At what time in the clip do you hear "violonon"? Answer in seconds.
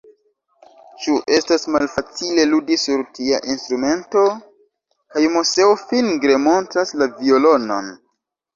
7.23-7.97